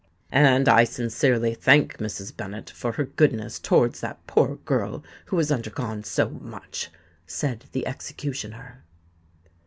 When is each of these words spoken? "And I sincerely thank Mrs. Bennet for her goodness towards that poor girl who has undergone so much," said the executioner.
"And 0.31 0.67
I 0.67 0.83
sincerely 0.83 1.53
thank 1.53 1.97
Mrs. 1.99 2.35
Bennet 2.35 2.71
for 2.71 2.93
her 2.93 3.05
goodness 3.05 3.59
towards 3.59 3.99
that 4.01 4.25
poor 4.25 4.55
girl 4.55 5.03
who 5.25 5.37
has 5.37 5.51
undergone 5.51 6.03
so 6.03 6.27
much," 6.31 6.89
said 7.27 7.65
the 7.71 7.85
executioner. 7.85 8.83